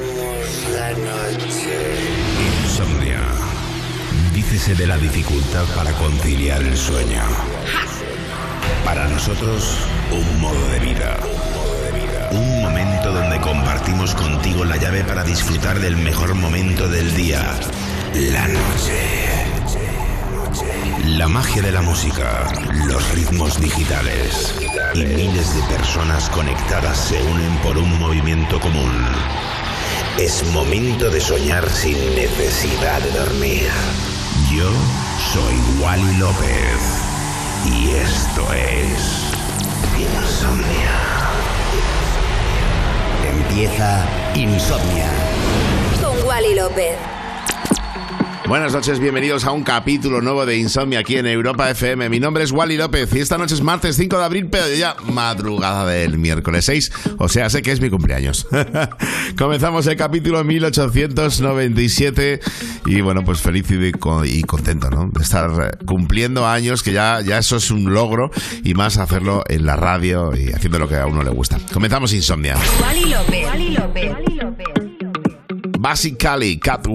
[0.00, 1.96] la noche.
[2.62, 3.22] Insomnia.
[4.34, 7.22] Dícese de la dificultad para conciliar el sueño.
[8.84, 9.78] Para nosotros,
[10.10, 11.18] un modo de vida.
[12.30, 17.58] Un momento donde compartimos contigo la llave para disfrutar del mejor momento del día.
[18.14, 19.26] La noche.
[21.06, 22.52] La magia de la música,
[22.86, 24.54] los ritmos digitales
[24.94, 28.92] y miles de personas conectadas se unen por un movimiento común.
[30.18, 33.68] Es momento de soñar sin necesidad de dormir.
[34.50, 34.70] Yo
[35.30, 37.04] soy Wally López
[37.66, 39.30] y esto es
[39.94, 40.96] Insomnia.
[43.30, 45.10] Empieza Insomnia.
[46.02, 46.96] Con Wally López.
[48.48, 52.08] Buenas noches, bienvenidos a un capítulo nuevo de Insomnia aquí en Europa FM.
[52.08, 54.94] Mi nombre es Wally López y esta noche es martes 5 de abril, pero ya
[55.12, 58.46] madrugada del miércoles 6, o sea, sé que es mi cumpleaños.
[59.38, 62.38] Comenzamos el capítulo 1897
[62.86, 65.10] y bueno, pues feliz y, contento, ¿no?
[65.12, 68.30] De estar cumpliendo años, que ya, ya eso es un logro
[68.62, 71.58] y más hacerlo en la radio y haciendo lo que a uno le gusta.
[71.72, 72.56] Comenzamos Insomnia.
[72.80, 73.44] Wally López.
[73.44, 74.66] Wally López.
[75.80, 76.86] Basically, Cat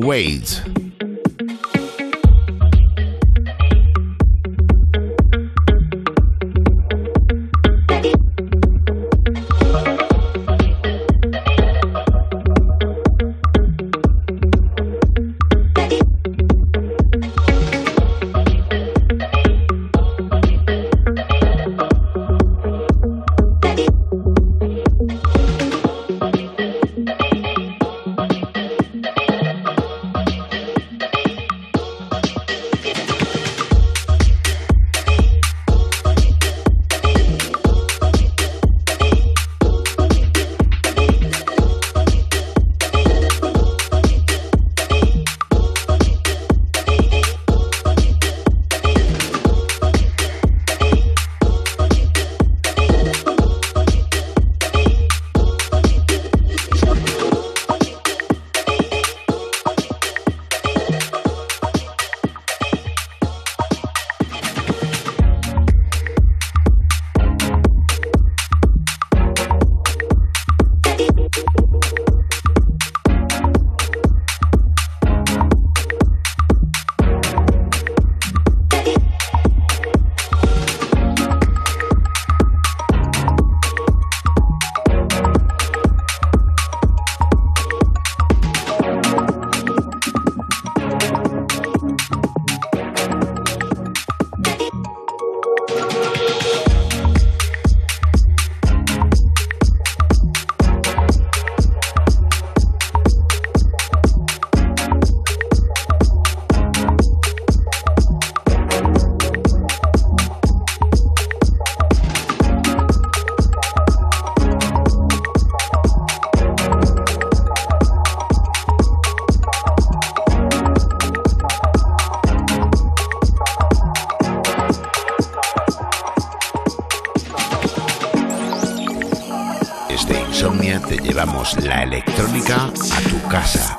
[133.56, 133.72] Weight.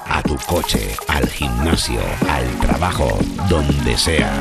[3.96, 4.32] sea.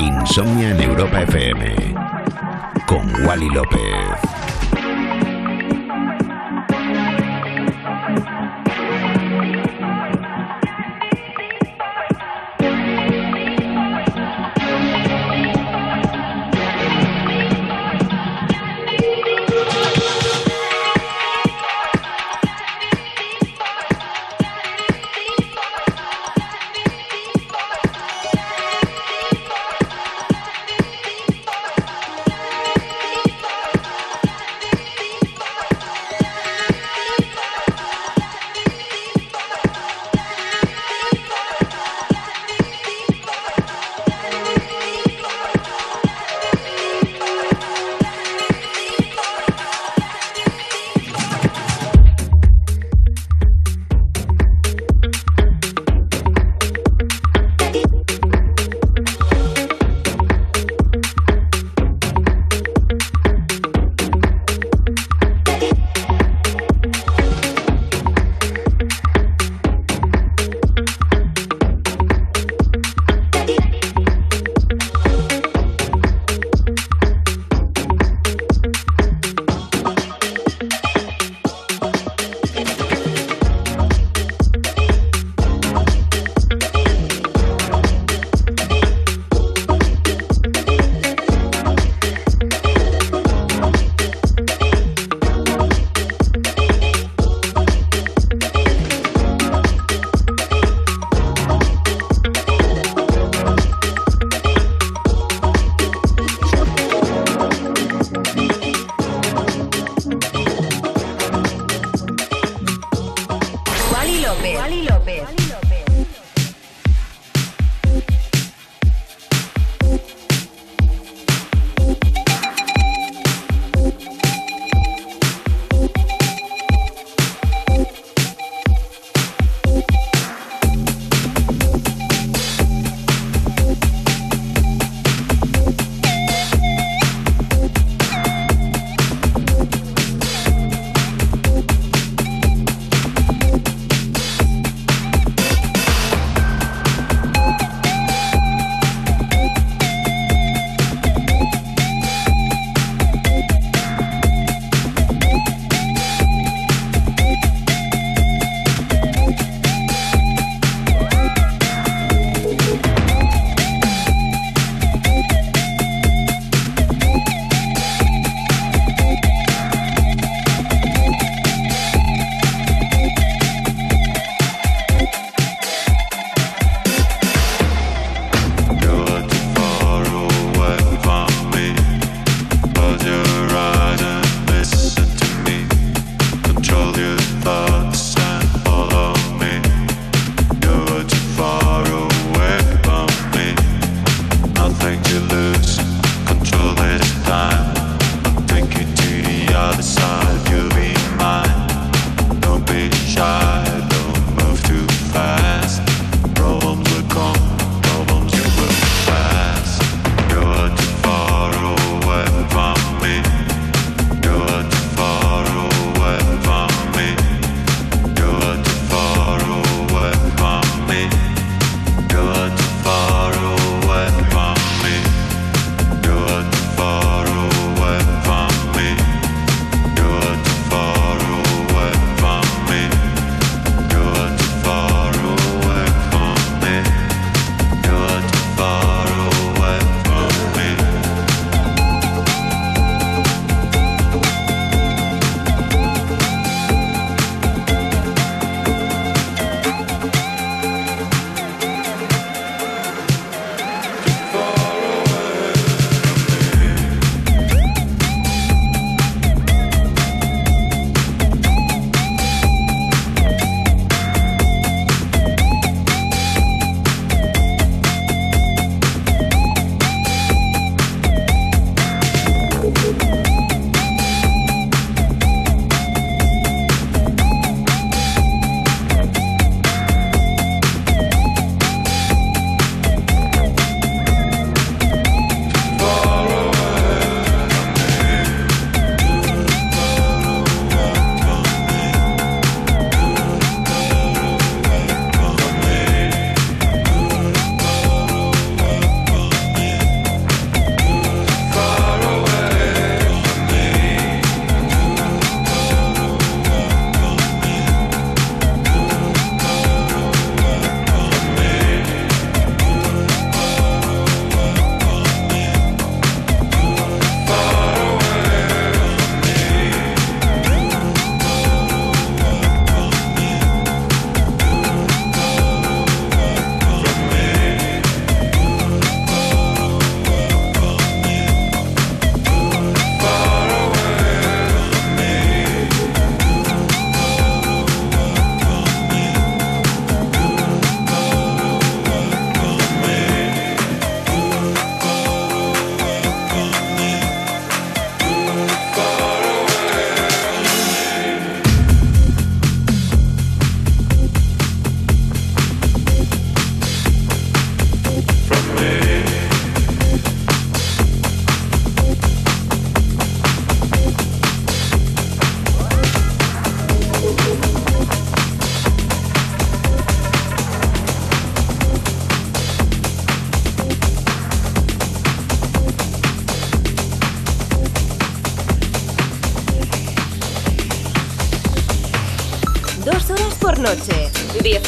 [0.00, 1.94] Insomnia en Europa FM.
[2.86, 4.35] Con Wally López.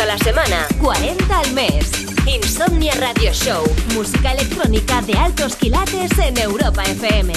[0.00, 0.66] A la semana.
[0.80, 1.90] 40 al mes.
[2.26, 3.64] Insomnia Radio Show.
[3.94, 7.32] Música electrónica de altos quilates en Europa FM.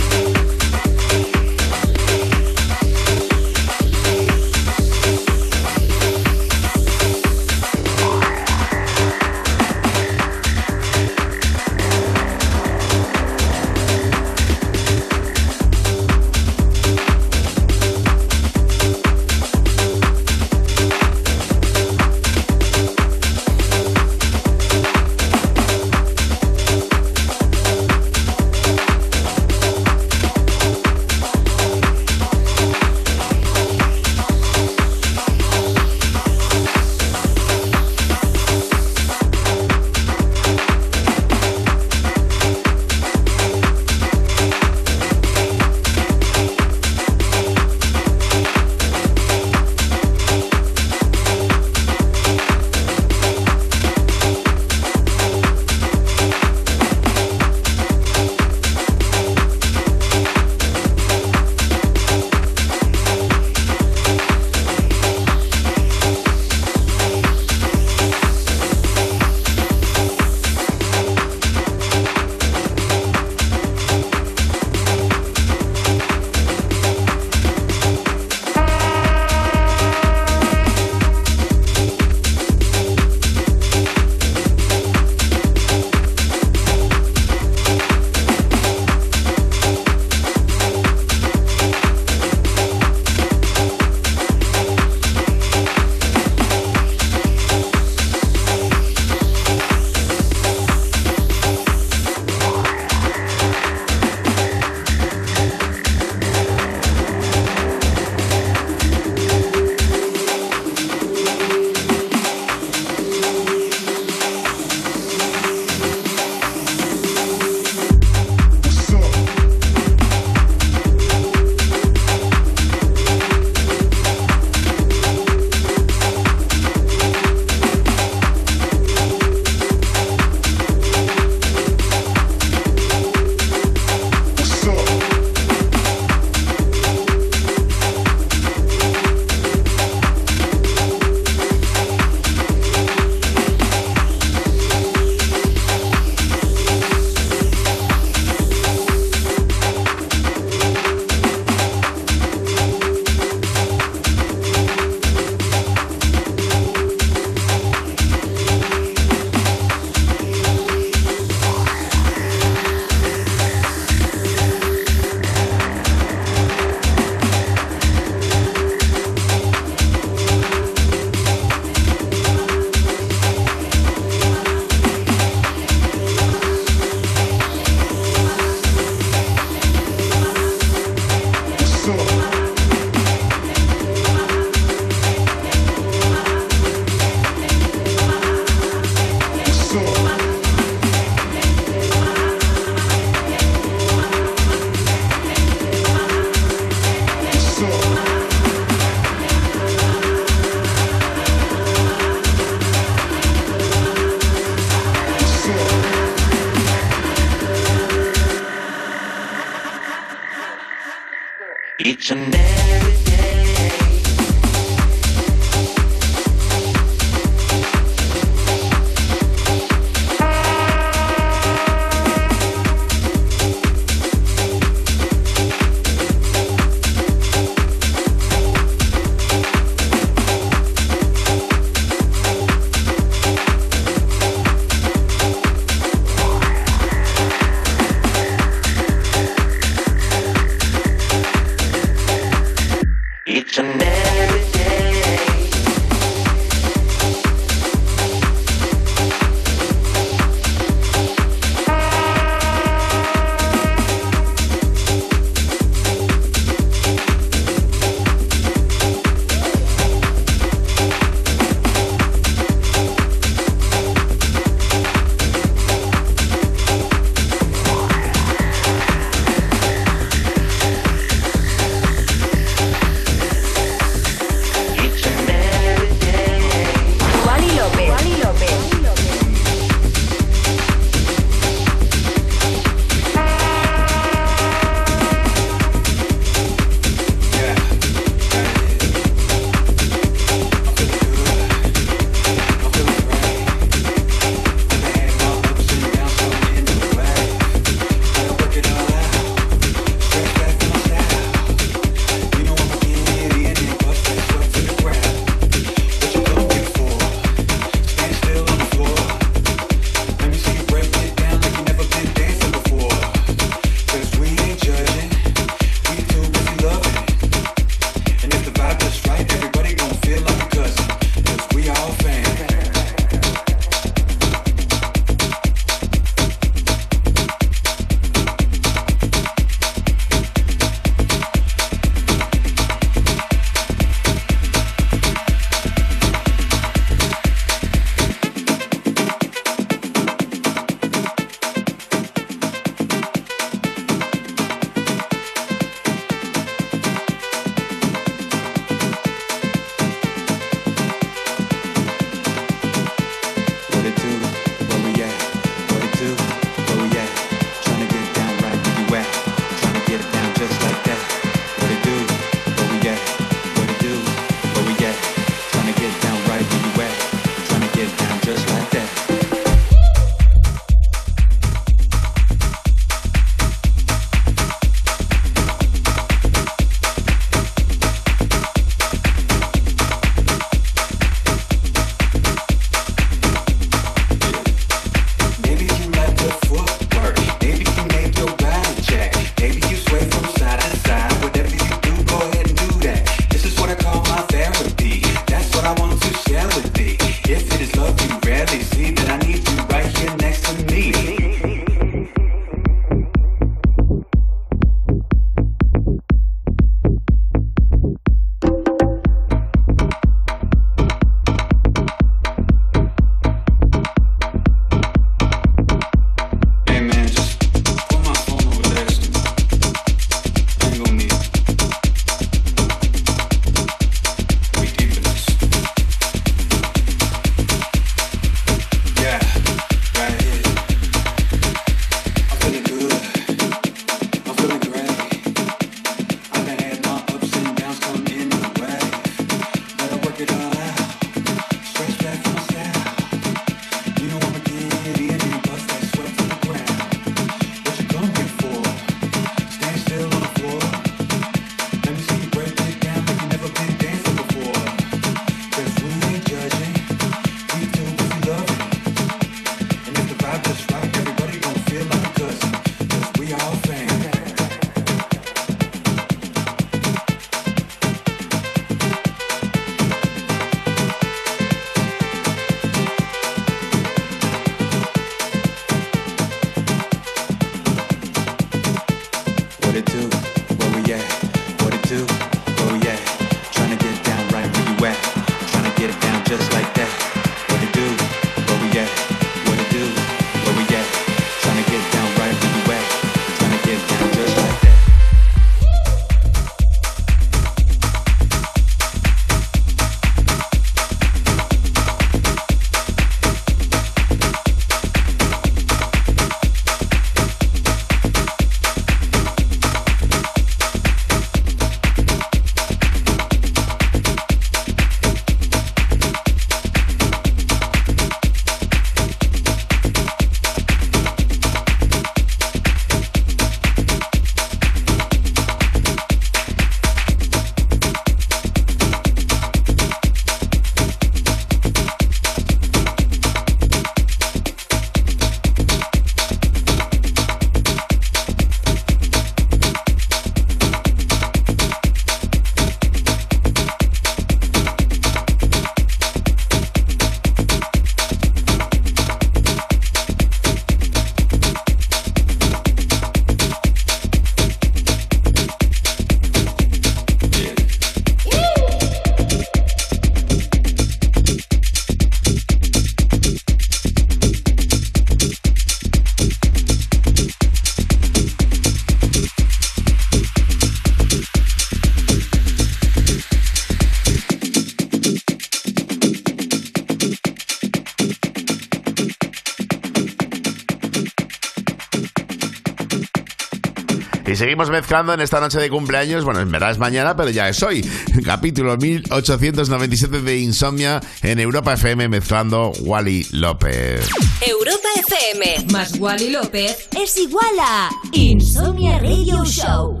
[584.61, 586.23] Seguimos mezclando en esta noche de cumpleaños.
[586.23, 587.81] Bueno, en verdad es mañana, pero ya es hoy.
[588.25, 594.07] Capítulo 1897 de Insomnia en Europa FM mezclando Wally López.
[594.45, 600.00] Europa FM más Wally López es igual a Insomnia Radio Show.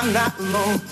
[0.00, 0.87] I'm not alone.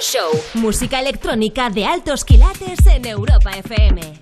[0.00, 0.30] Show.
[0.54, 4.21] Música electrónica de altos quilates en Europa FM.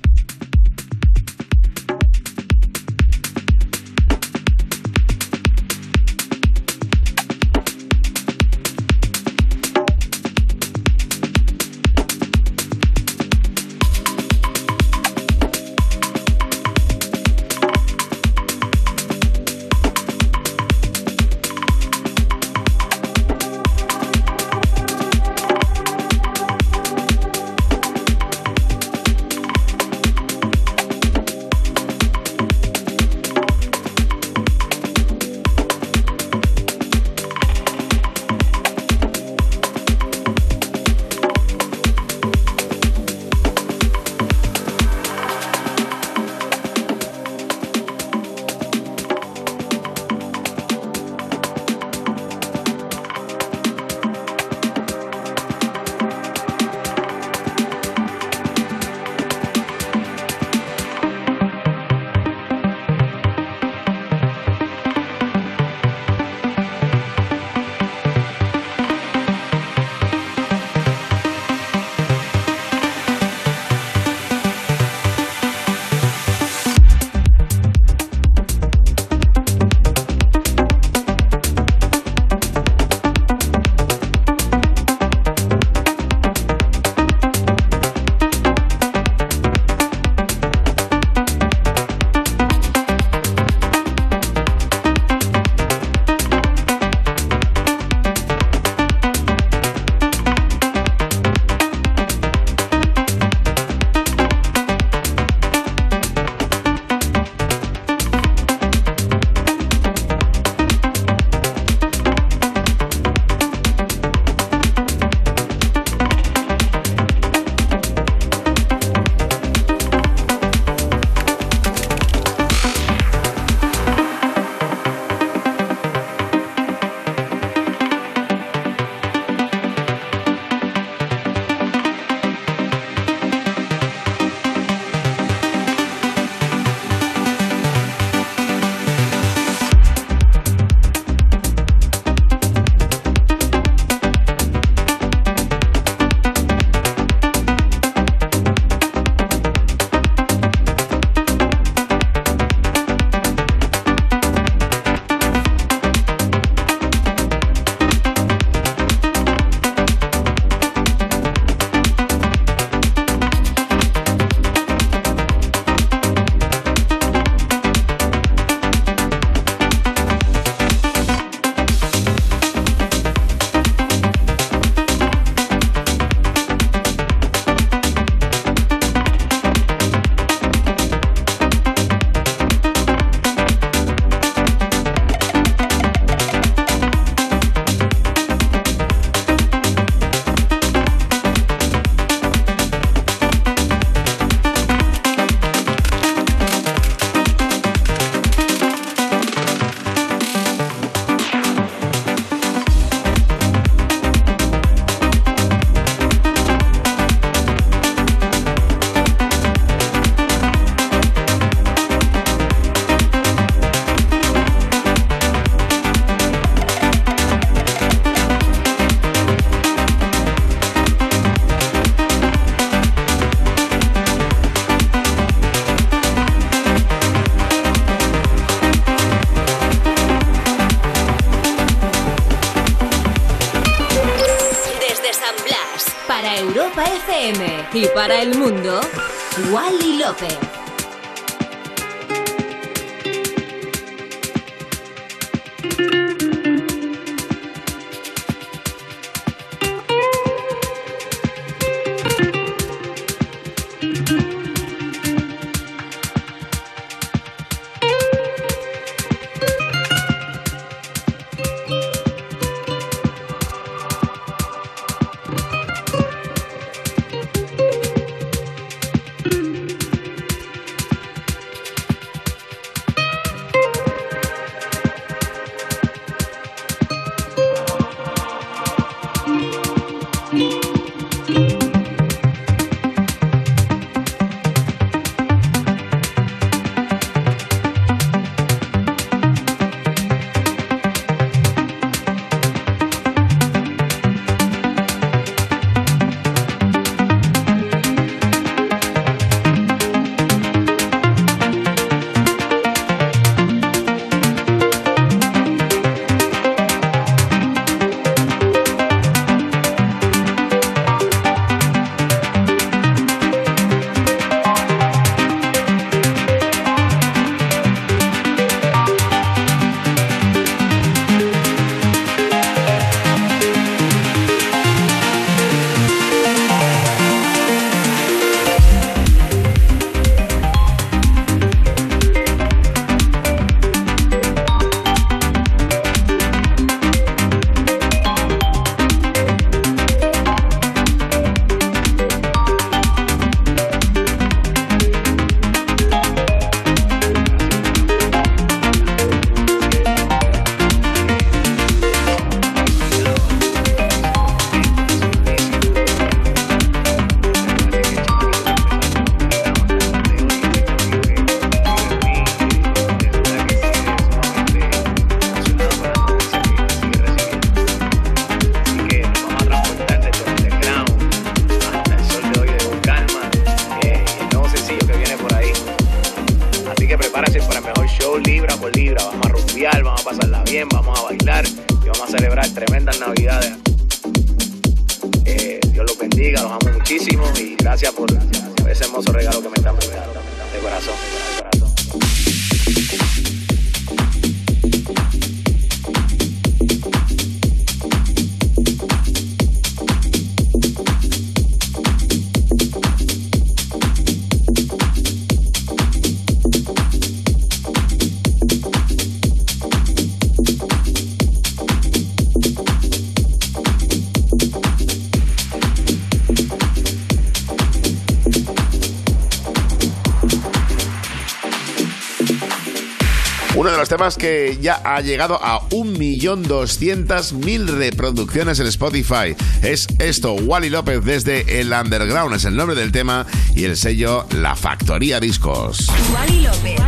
[424.01, 429.37] que ya ha llegado a 1.200.000 reproducciones en Spotify.
[429.63, 434.27] Es esto, Wally López desde el Underground, es el nombre del tema y el sello
[434.39, 435.87] La Factoría Discos.
[436.15, 436.80] Wally López.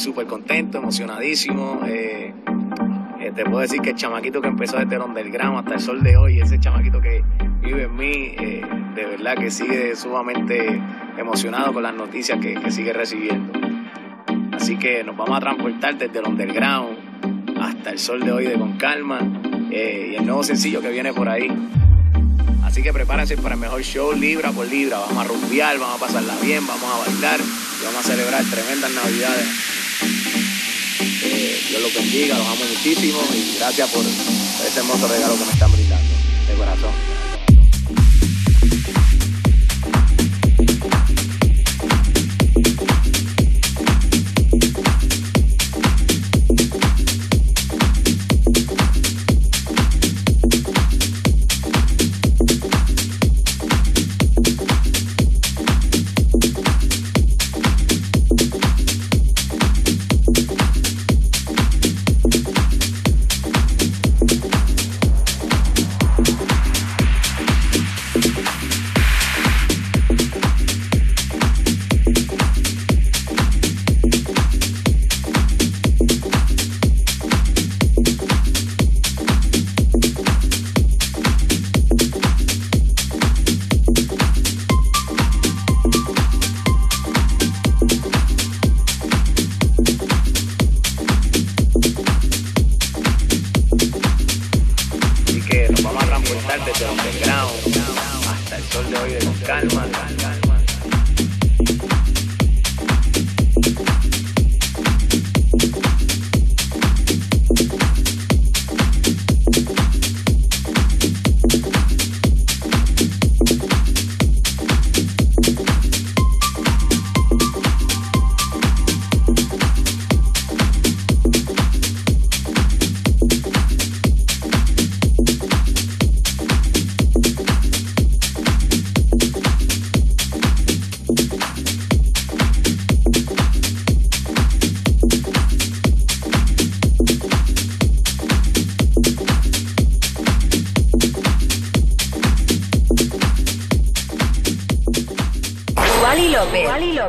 [0.00, 1.80] Súper contento, emocionadísimo.
[1.86, 2.32] Eh,
[3.20, 6.02] eh, te puedo decir que el chamaquito que empezó desde el underground hasta el sol
[6.02, 7.22] de hoy, ese chamaquito que
[7.60, 8.62] vive en mí, eh,
[8.94, 10.80] de verdad que sigue sumamente
[11.18, 13.52] emocionado con las noticias que, sigue recibiendo.
[14.52, 16.96] Así que nos vamos a transportar desde el underground
[17.60, 19.20] hasta el sol de hoy de Con Calma
[19.70, 21.48] y el nuevo sencillo que viene por ahí.
[22.64, 24.98] Así que prepárense para el mejor show libra por libra.
[24.98, 28.90] Vamos a rumbear, vamos a pasarla bien, vamos a bailar y vamos a celebrar tremendas
[28.92, 29.79] navidades.
[31.68, 35.72] Dios los bendiga, los amo muchísimo y gracias por ese hermoso regalo que me están
[35.72, 36.08] brindando.
[36.48, 37.19] De corazón.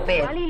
[0.02, 0.40] López.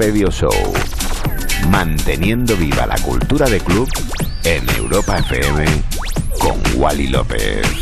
[0.00, 0.50] Radio Show.
[1.68, 3.86] Manteniendo viva la cultura de club
[4.44, 5.66] en Europa FM
[6.38, 7.79] con Wally López.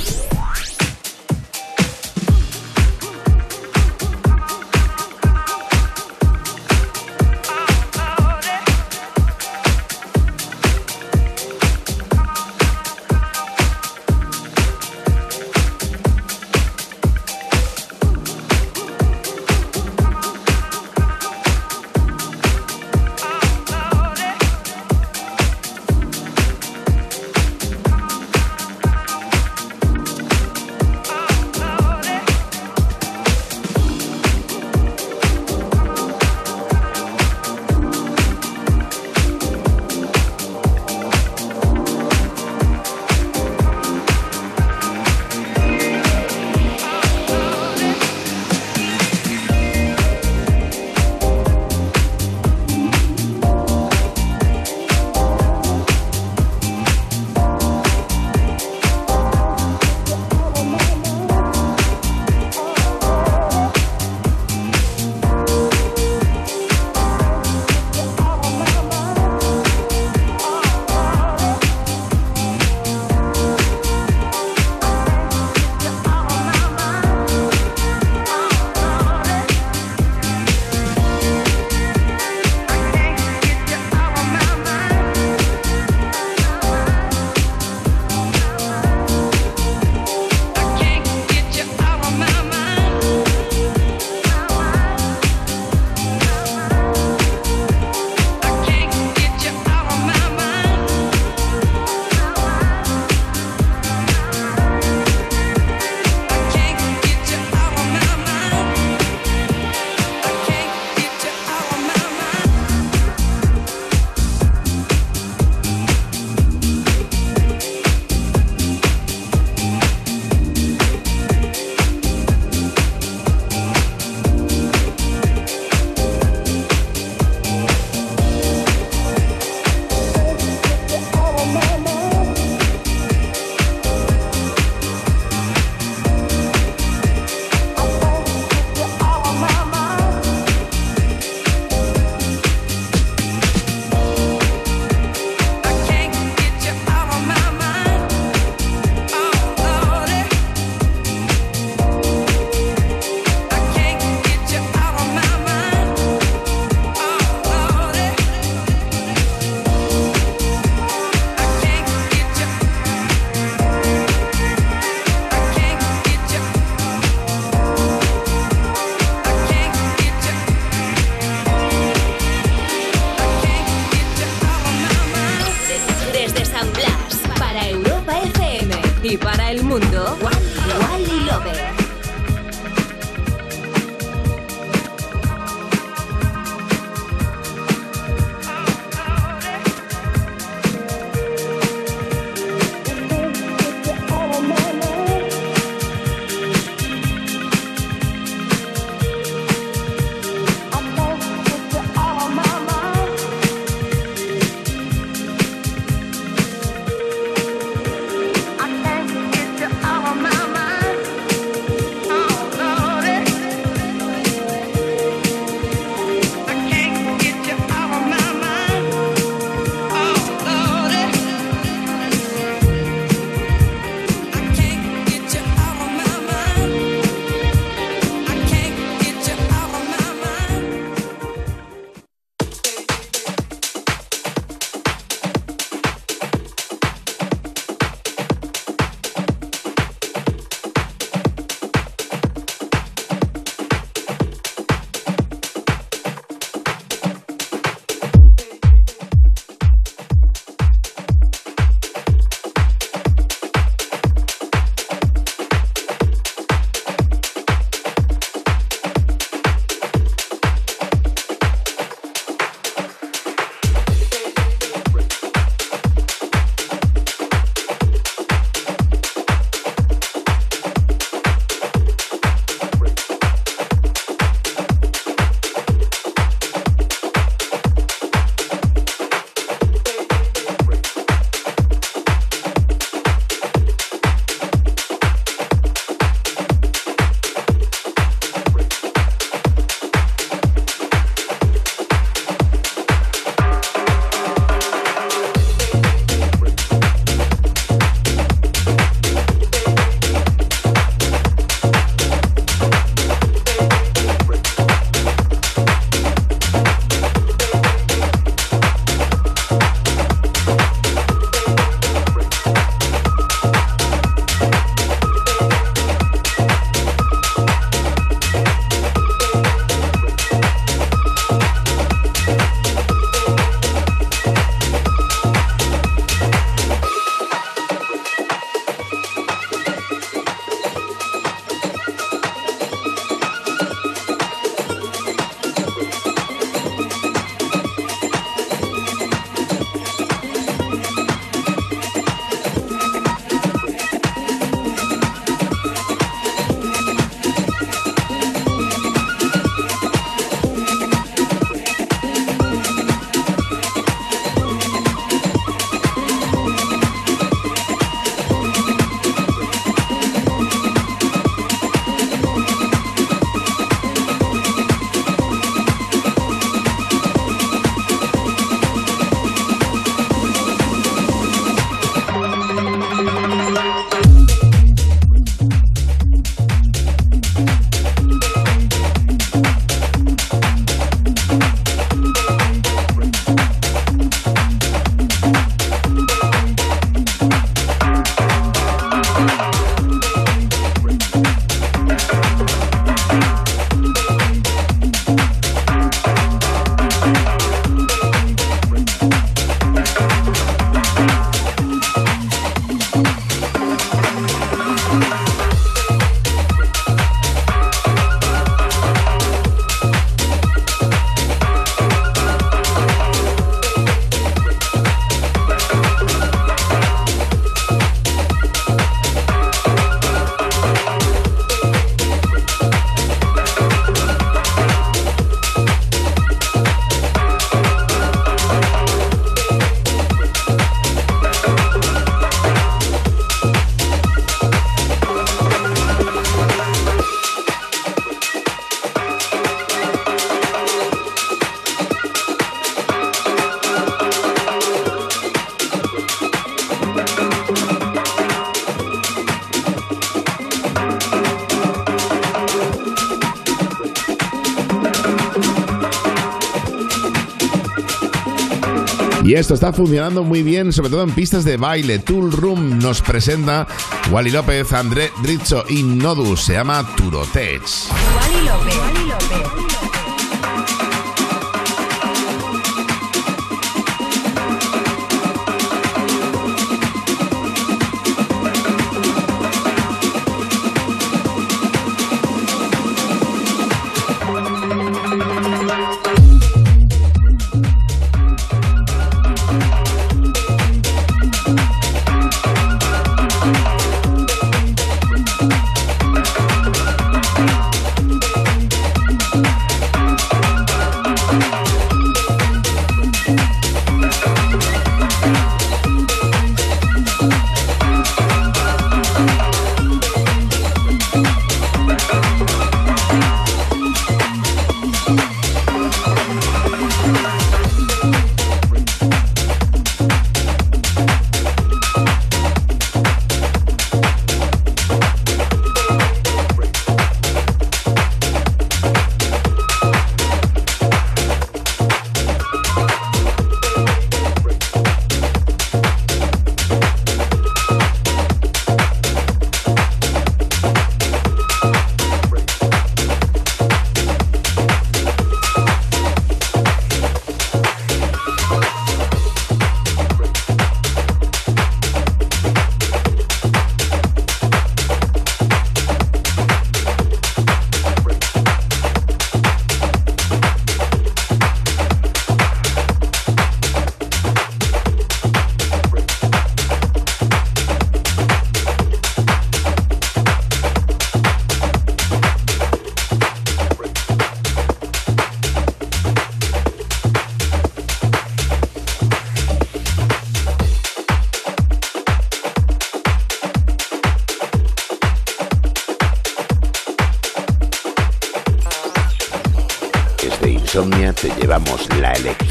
[459.39, 461.99] Esto está funcionando muy bien, sobre todo en pistas de baile.
[462.01, 463.67] Tool Room nos presenta
[464.11, 466.45] Wally López, André Drizzo y Nodus.
[466.45, 467.63] Se llama Turotech.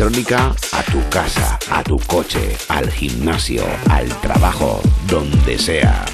[0.08, 6.06] A tu casa, a tu coche, al gimnasio, al trabajo, donde sea.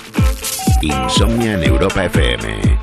[0.82, 2.80] Insomnia en Europa FM.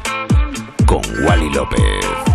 [0.86, 2.29] Con Wally López.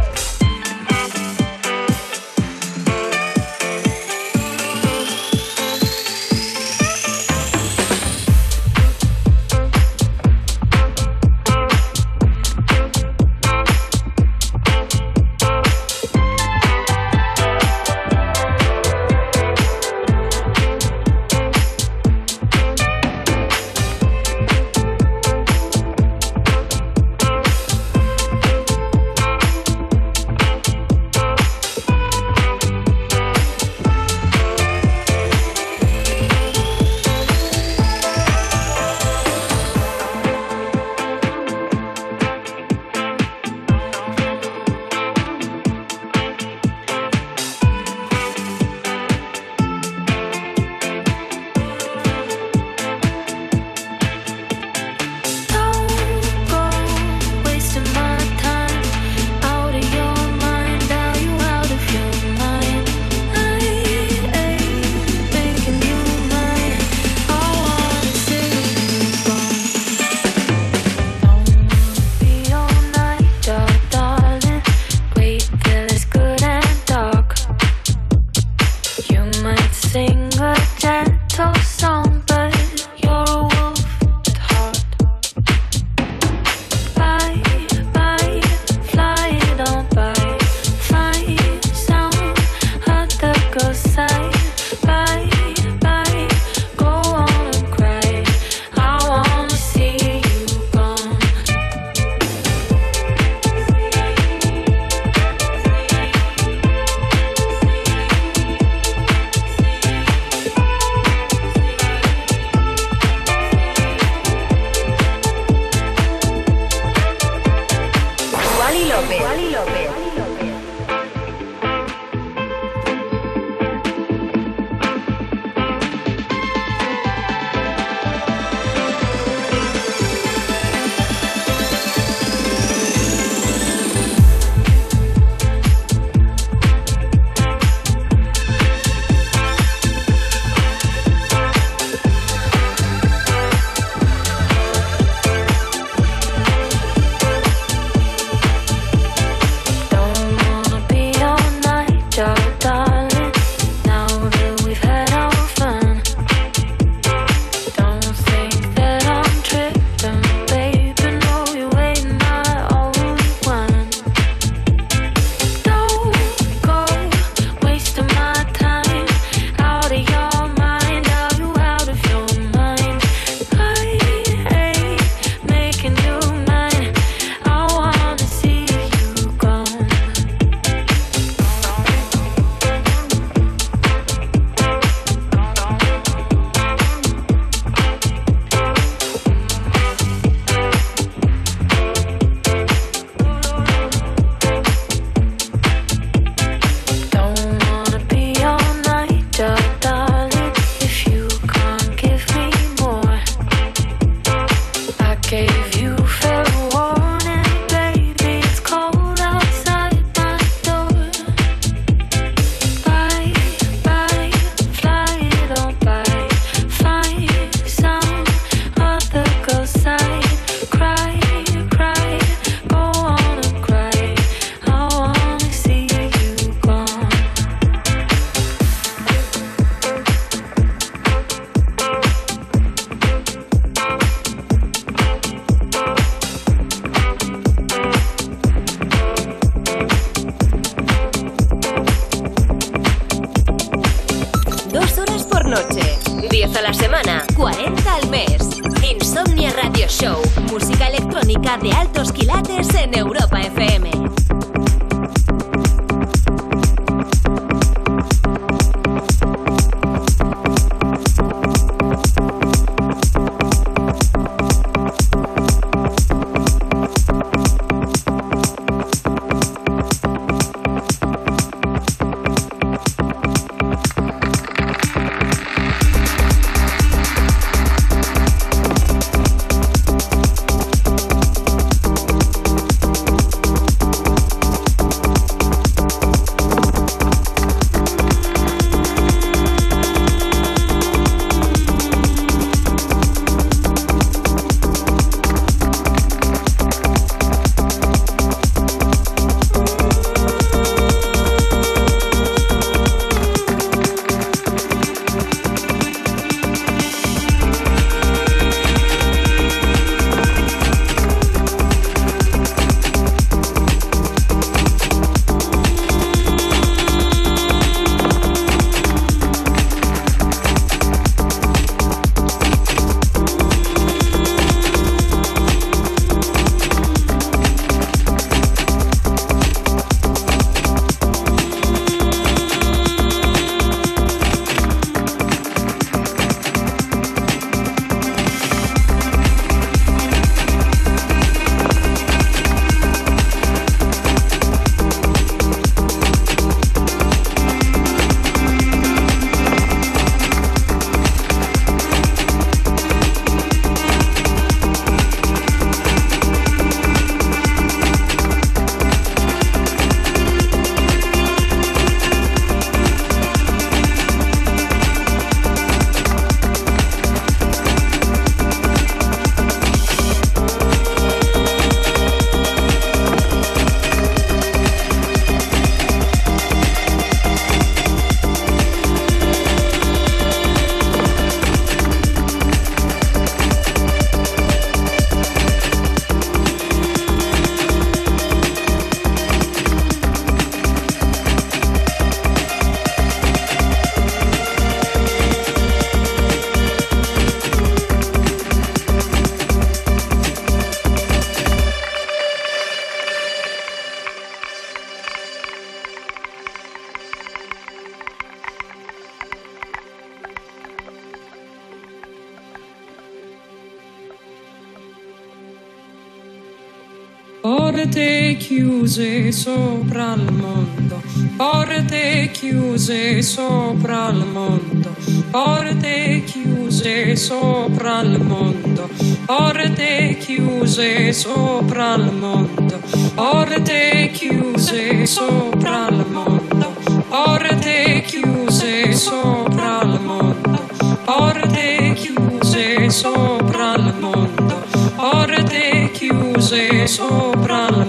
[419.31, 421.01] Sopra il mondo,
[421.35, 424.89] porte chiuse sopra il mondo,
[425.31, 428.89] porte chiuse sopra il mondo,
[429.25, 432.79] porte chiuse sopra il mondo,
[433.15, 436.73] porte chiuse sopra il mondo,
[437.07, 440.59] porte chiuse sopra il mondo,
[441.03, 444.63] porte chiuse sopra il mondo,
[444.95, 447.84] porte chiuse sopra il mondo,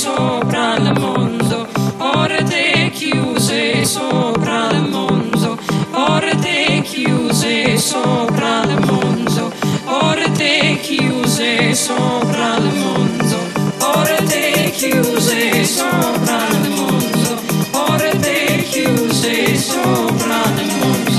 [0.00, 1.66] sopra il mondo,
[1.98, 5.58] porte chiuse sopra il mondo,
[5.90, 9.52] porte chiuse sopra il mondo,
[9.84, 13.36] porte chiuse sopra il mondo,
[13.76, 17.36] porte chiuse sopra il mondo,
[17.70, 21.12] porte chiuse sopra il mondo,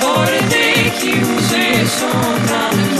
[0.00, 2.93] porte chiuse sopra il mondo.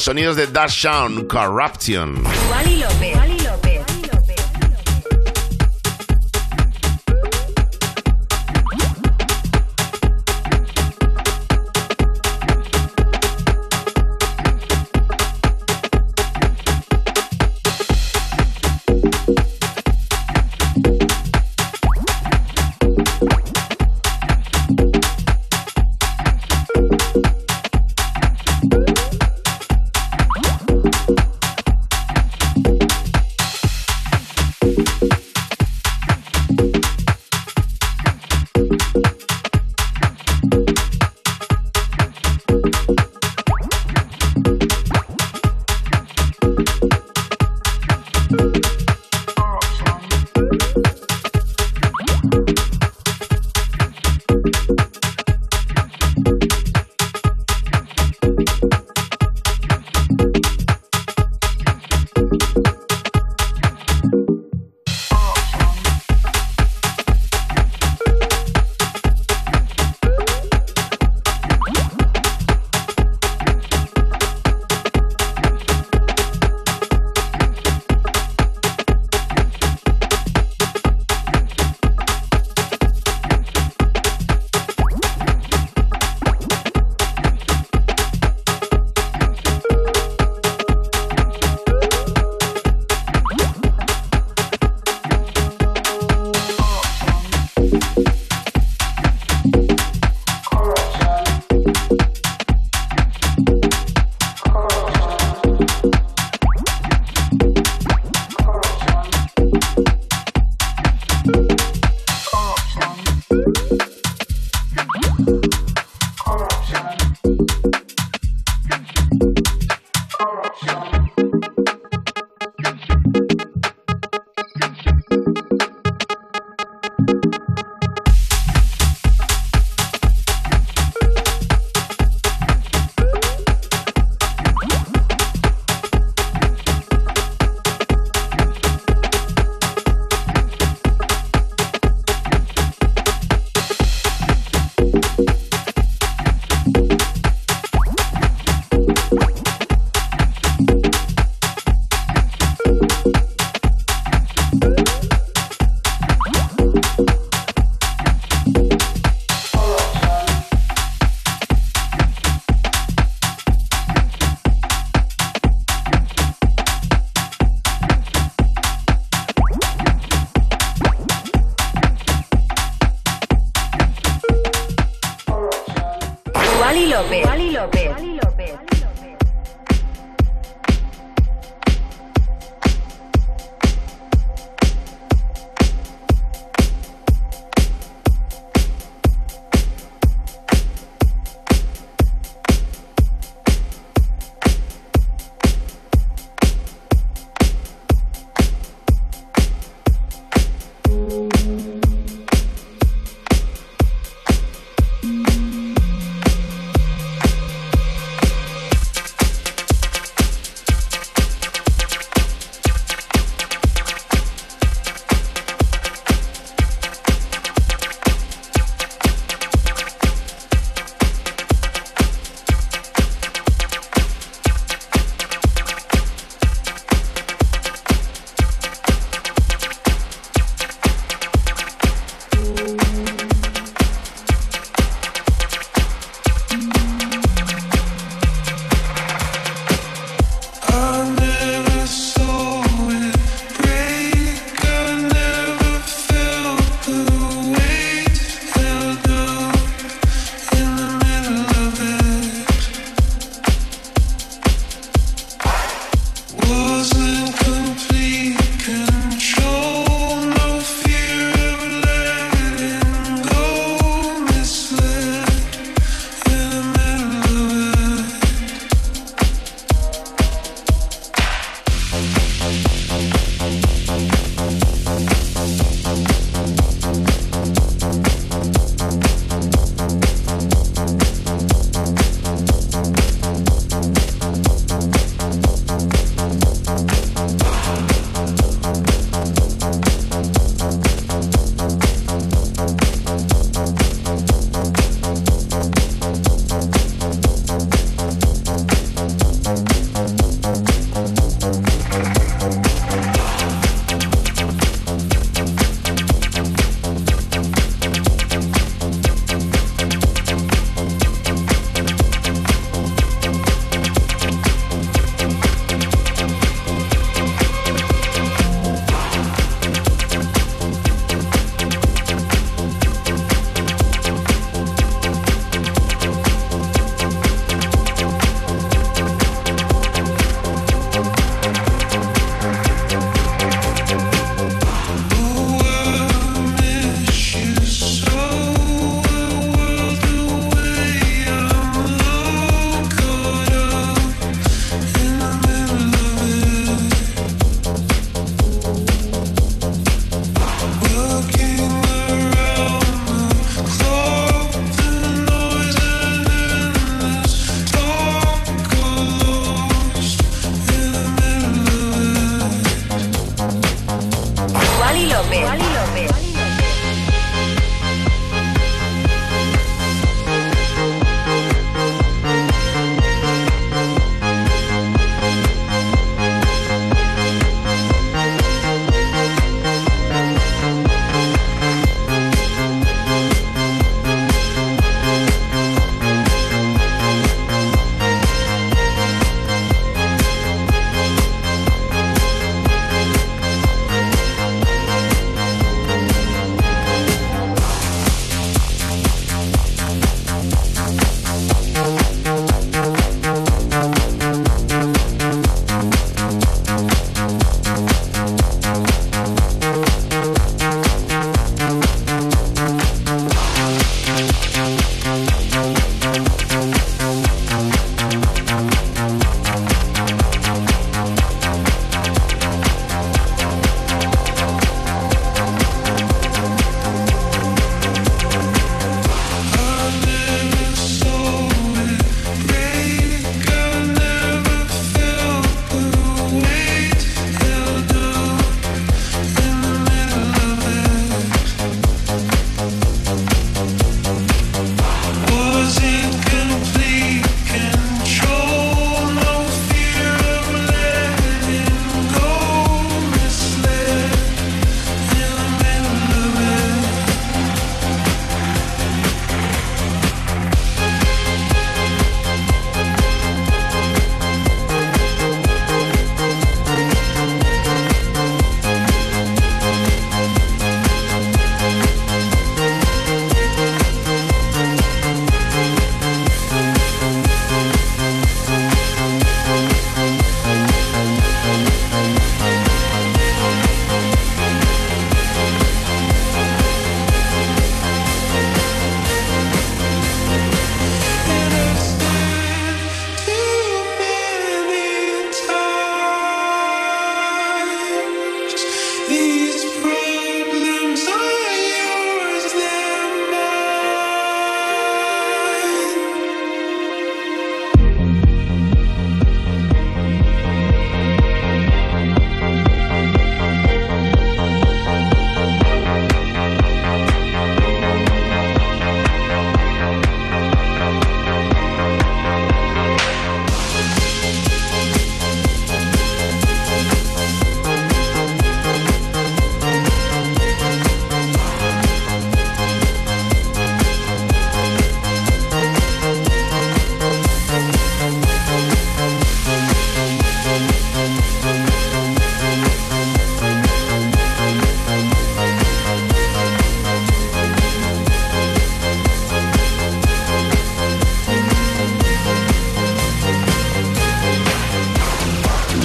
[0.00, 2.24] Sonidos de Dash Sound Corruption.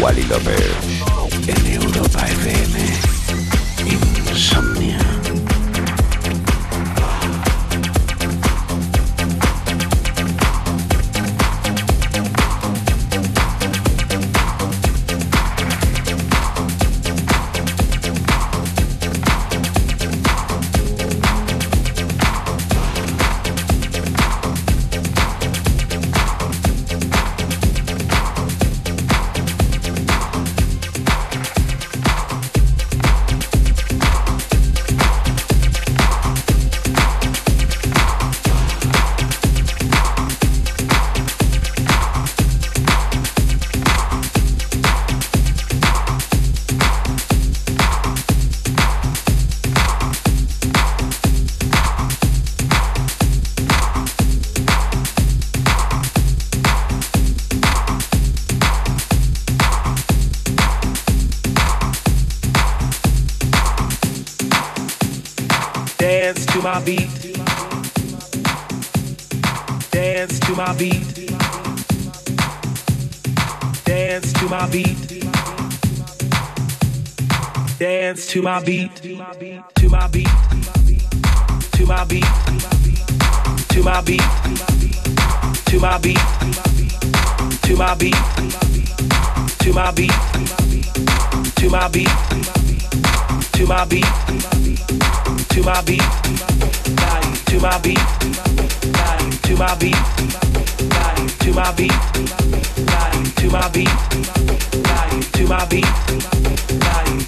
[0.06, 0.94] Wally López
[78.36, 78.91] Dance to my beat.
[78.98, 79.64] To my beat.
[79.76, 80.28] To my beat,
[81.72, 82.26] to my beat.
[83.70, 84.20] To my beat.
[85.70, 86.20] To my beats,
[87.72, 88.52] my beat.
[89.60, 90.14] To my beat.
[91.56, 92.06] To my beat.
[93.53, 94.03] To my beat.
[95.53, 96.03] To my beat.
[97.45, 97.53] To
[99.62, 99.95] my beat
[101.45, 101.94] to my beat,
[102.86, 103.95] body to my beat,
[104.84, 105.90] body to my beat,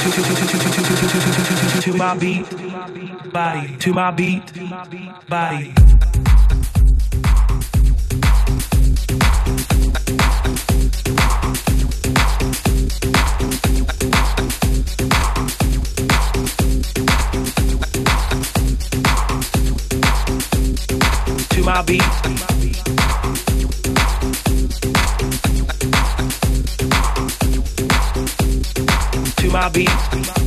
[0.00, 2.48] to my beat,
[3.32, 4.42] body, to my beat,
[5.28, 5.74] body.
[21.50, 22.39] to my beat.
[29.72, 30.39] beats.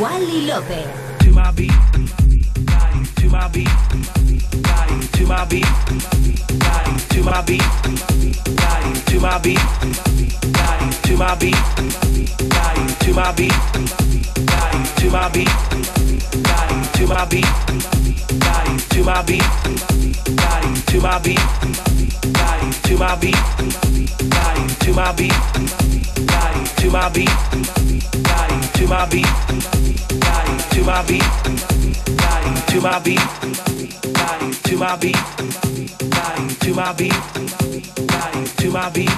[0.00, 0.86] Wally López.
[1.18, 1.72] to my beat,
[3.16, 3.68] to my beat,
[5.12, 5.66] to my beat,
[7.10, 7.62] to my beat, to my beat,
[9.06, 9.58] to my beat,
[11.02, 11.58] to my beat,
[13.00, 13.54] to my beat,
[14.98, 15.48] to my beat,
[16.94, 17.48] to my beat,
[18.90, 19.44] to my beat,
[22.86, 23.34] to my beat,
[24.84, 25.34] to my beat,
[26.76, 27.48] to my beat,
[28.78, 29.26] to my beat
[30.20, 31.22] body to my beat,
[32.16, 33.18] body to my beat,
[34.14, 35.16] body to my beat,
[36.14, 37.12] body to my beat,
[38.06, 39.10] body to my beat,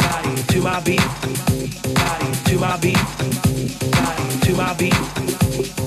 [0.00, 1.04] body to my beat,
[2.00, 2.96] body to my beat,
[3.92, 4.96] body to my beat,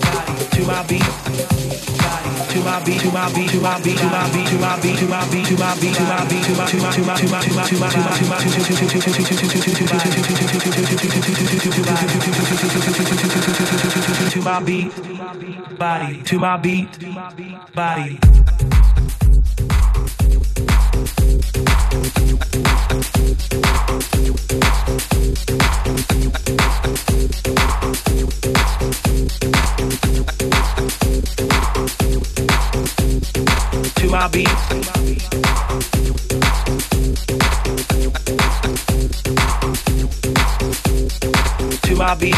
[0.06, 1.95] body to my beat,
[2.56, 4.98] to my beat, to my beat, to my beat, to my beat, to my beat,
[4.98, 7.20] to my beat, to my beat, to my beat, to my to my to my
[7.20, 8.40] to my to my to my to my
[14.32, 14.92] to my beat,
[15.78, 16.88] body to my beat,
[17.74, 18.20] body.
[25.76, 25.85] To
[34.16, 34.48] my beat.
[41.84, 42.36] To my beat.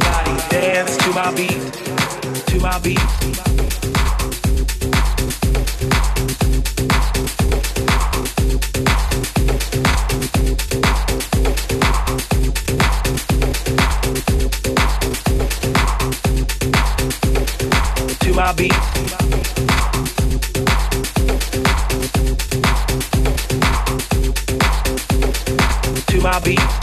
[0.00, 1.72] Body dance to my beat.
[2.48, 3.81] To my beat.
[26.56, 26.81] feet.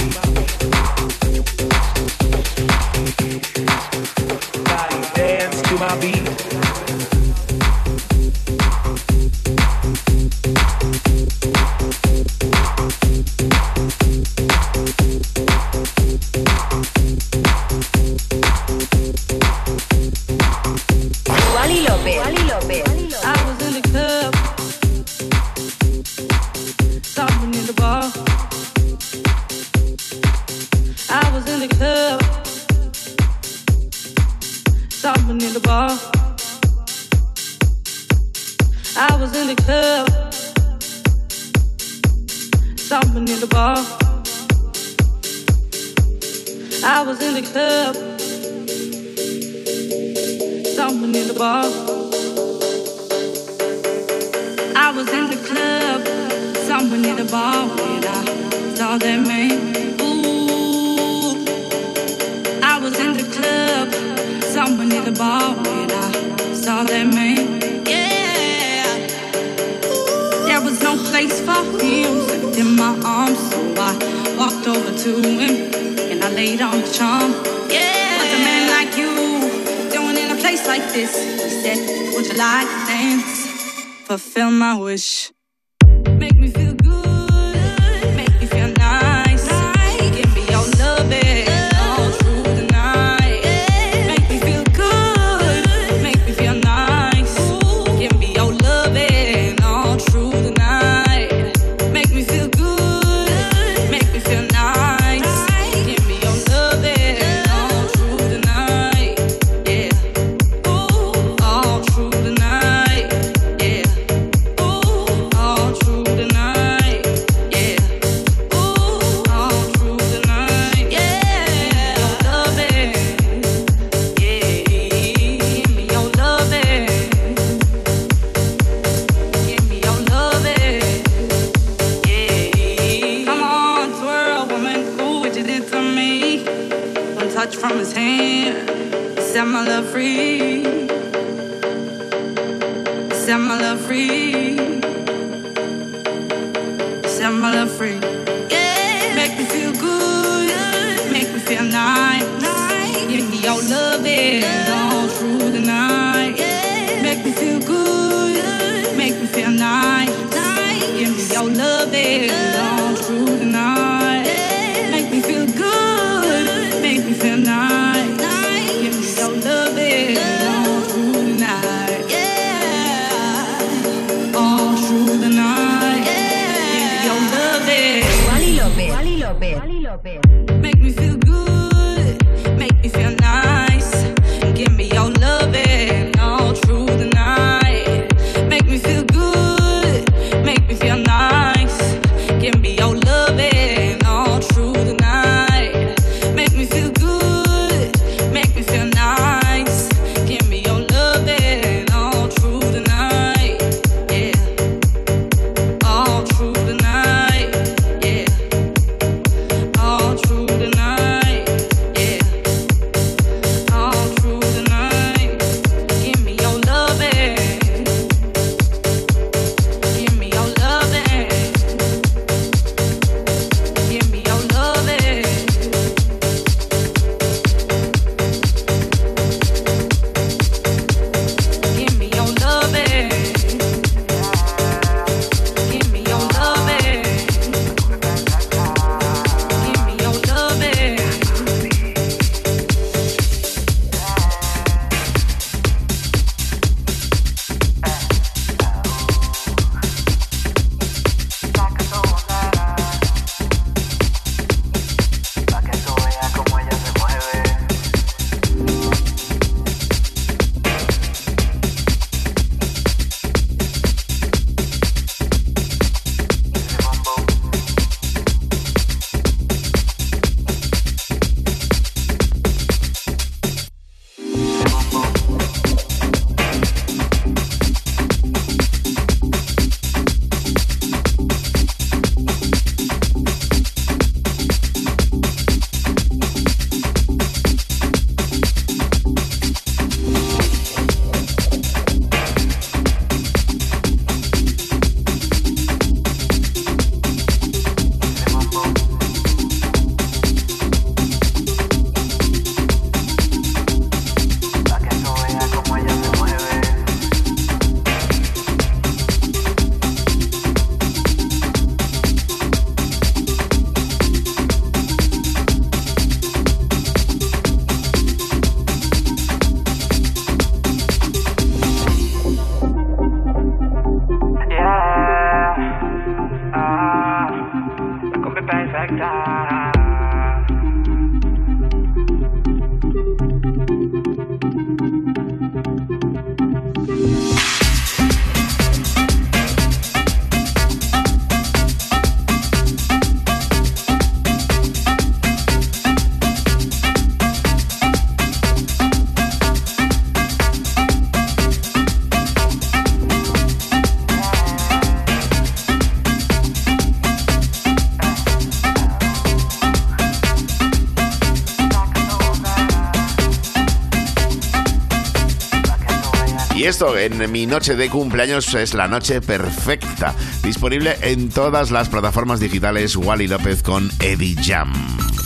[367.11, 370.13] En mi noche de cumpleaños es la noche perfecta.
[370.43, 374.71] Disponible en todas las plataformas digitales Wally López con Eddie Jam.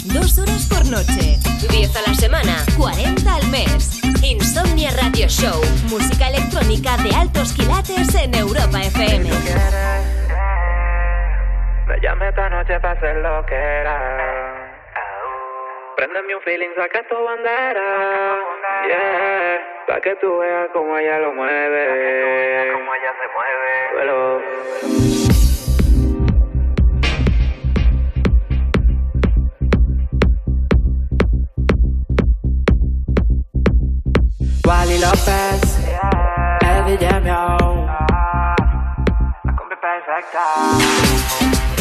[0.06, 1.38] Dos horas por noche.
[1.70, 2.66] 10 a la semana.
[2.78, 4.00] 40 al mes.
[4.24, 5.62] Insomnia Radio Show.
[5.90, 9.30] Música electrónica de altos quilates en Europa FM.
[11.88, 14.74] Me llame esta noche para hacer lo que era.
[15.96, 18.36] Préndeme un feeling, saca tu bandera.
[18.88, 22.72] Yeah, pa' que tú veas cómo ella lo mueve.
[22.74, 23.74] Cómo ella se mueve.
[34.66, 35.62] Wally López,
[36.62, 37.58] Eddie Jam, yo.
[39.44, 41.73] La cumbre perfecta.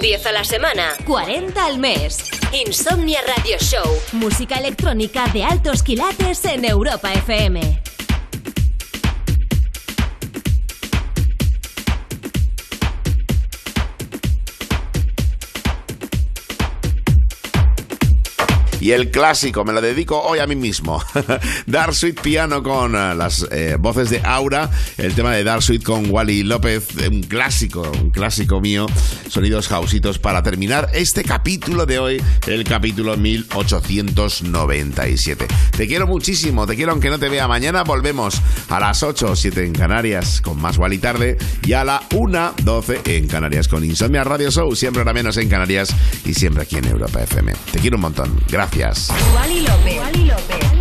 [0.00, 0.94] 10 a la semana.
[1.06, 2.30] 40 al mes.
[2.52, 3.84] Insomnia Radio Show.
[4.12, 7.79] Música electrónica de altos quilates en Europa FM.
[18.92, 21.00] El clásico, me lo dedico hoy a mí mismo.
[21.66, 24.68] Dark Sweet Piano con uh, las eh, voces de Aura,
[24.98, 28.86] el tema de Dark Sweet con Wally López, un clásico, un clásico mío,
[29.28, 35.46] sonidos hausitos para terminar este capítulo de hoy, el capítulo 1897.
[35.76, 39.36] Te quiero muchísimo, te quiero aunque no te vea mañana, volvemos a las 8 o
[39.36, 43.84] 7 en Canarias con más Wally tarde y a la 1, 12 en Canarias con
[43.84, 45.94] Insomnia Radio Show, siempre ahora menos en Canarias
[46.24, 47.52] y siempre aquí en Europa FM.
[47.70, 48.79] Te quiero un montón, gracias.
[49.34, 49.96] Wally López.
[50.24, 50.79] López.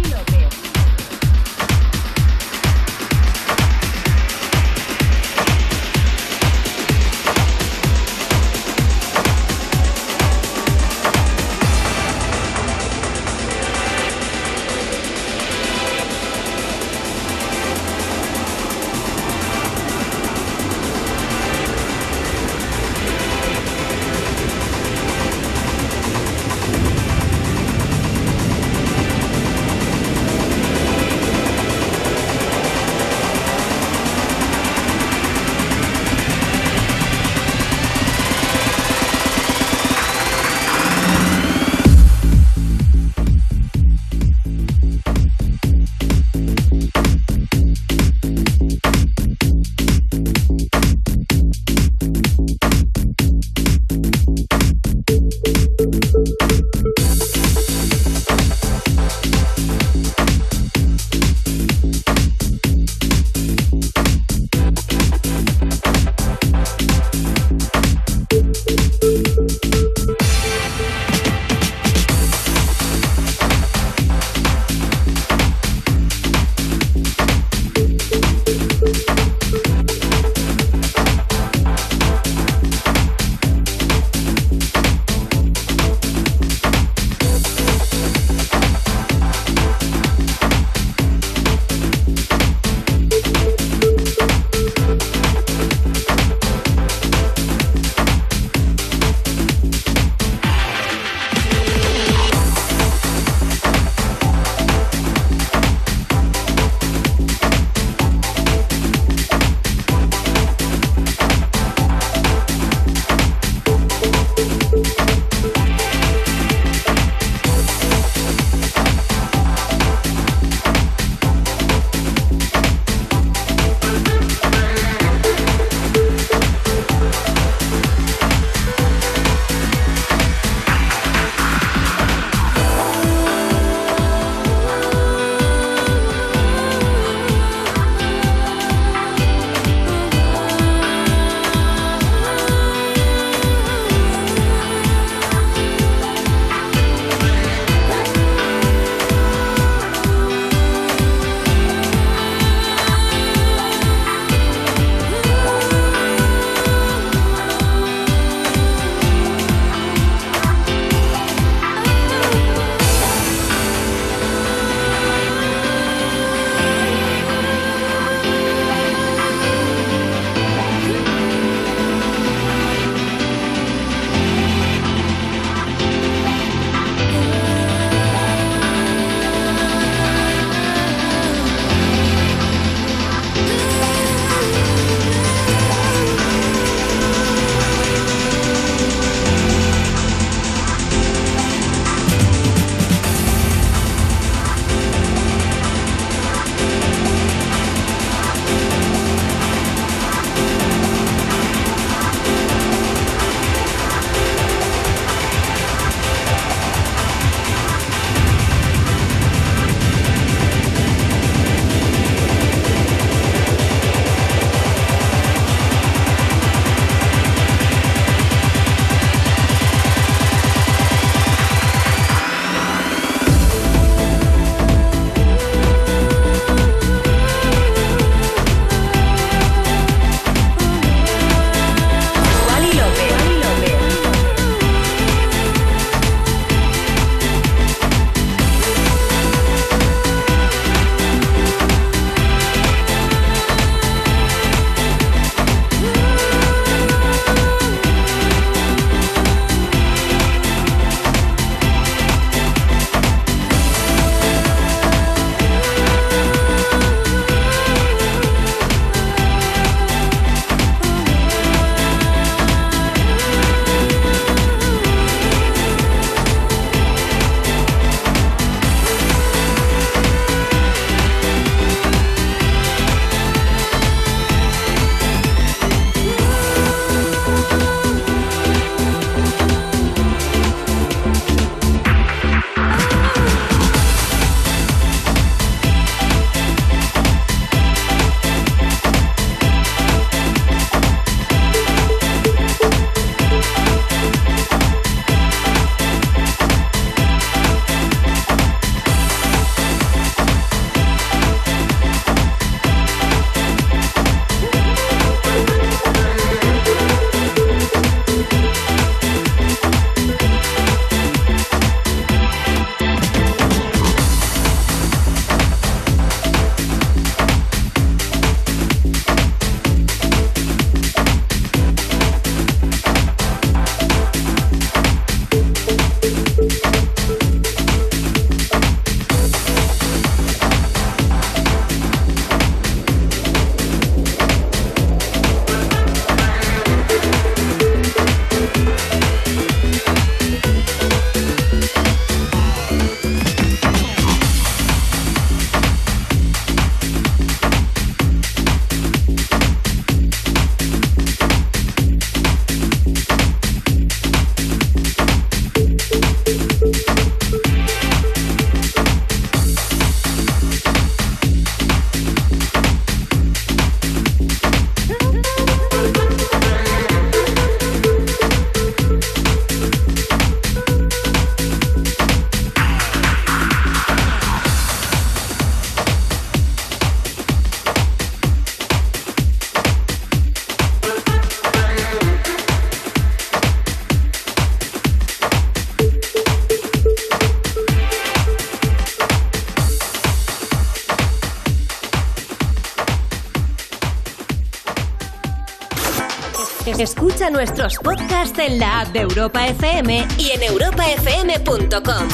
[397.31, 402.07] Nuestros podcasts en la app de Europa FM y en europafm.com.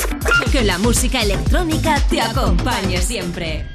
[0.52, 3.75] Que la música electrónica te acompañe siempre.